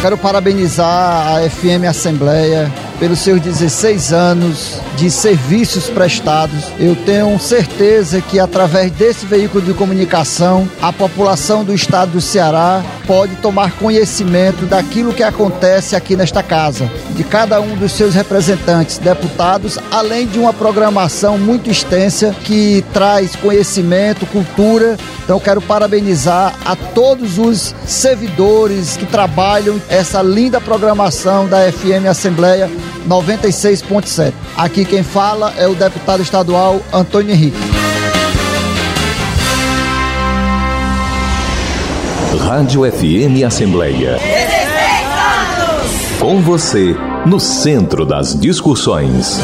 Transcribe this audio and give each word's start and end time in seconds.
Quero 0.00 0.16
parabenizar 0.16 1.36
a 1.36 1.50
FM 1.50 1.84
Assembleia 1.86 2.72
pelos 3.00 3.18
seus 3.18 3.40
16 3.40 4.12
anos 4.12 4.80
de 4.96 5.10
serviços 5.10 5.88
prestados. 5.88 6.64
Eu 6.78 6.94
tenho 6.94 7.38
certeza 7.38 8.20
que 8.20 8.38
através 8.38 8.92
desse 8.92 9.24
veículo 9.24 9.64
de 9.64 9.72
comunicação, 9.72 10.68
a 10.80 10.92
população 10.92 11.64
do 11.64 11.74
estado 11.74 12.12
do 12.12 12.20
Ceará 12.20 12.84
pode 13.06 13.36
tomar 13.36 13.72
conhecimento 13.72 14.66
daquilo 14.66 15.14
que 15.14 15.22
acontece 15.22 15.96
aqui 15.96 16.14
nesta 16.14 16.42
casa, 16.42 16.90
de 17.16 17.24
cada 17.24 17.60
um 17.60 17.74
dos 17.76 17.92
seus 17.92 18.14
representantes, 18.14 18.98
deputados, 18.98 19.78
além 19.90 20.26
de 20.26 20.38
uma 20.38 20.52
programação 20.52 21.38
muito 21.38 21.70
extensa 21.70 22.36
que 22.44 22.84
traz 22.92 23.34
conhecimento, 23.34 24.26
cultura. 24.26 24.98
Então 25.24 25.40
quero 25.40 25.62
parabenizar 25.62 26.54
a 26.64 26.76
todos 26.76 27.38
os 27.38 27.74
servidores 27.86 28.96
que 28.96 29.06
trabalham 29.06 29.80
essa 29.90 30.22
linda 30.22 30.60
programação 30.60 31.48
da 31.48 31.70
FM 31.70 32.06
Assembleia 32.08 32.70
96.7. 33.08 34.32
Aqui 34.56 34.84
quem 34.84 35.02
fala 35.02 35.52
é 35.58 35.66
o 35.66 35.74
deputado 35.74 36.22
estadual 36.22 36.80
Antônio 36.92 37.32
Henrique. 37.32 37.58
Rádio 42.38 42.82
FM 42.90 43.44
Assembleia. 43.44 44.16
Com 46.20 46.40
você, 46.40 46.94
no 47.26 47.40
centro 47.40 48.06
das 48.06 48.38
discussões. 48.38 49.40